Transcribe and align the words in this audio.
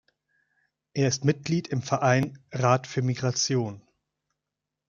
Er 0.95 1.07
ist 1.09 1.25
Mitglied 1.25 1.67
im 1.67 1.83
Verein 1.83 2.39
Rat 2.51 2.87
für 2.87 3.03
Migration. 3.03 3.83